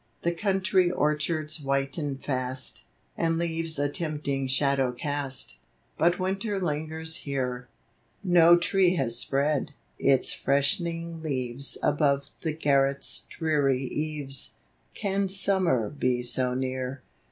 [0.23, 5.59] The country orchards whiten fast, And leaves a tempting shadow cast;
[5.95, 7.67] But Winter lingers here,
[8.23, 8.39] GONE TO HEAVEN.
[8.39, 14.55] 23 No tree has spread its fresh'ning leaves Above the garret's dreary eaves;
[14.95, 17.03] Can Summer he so near?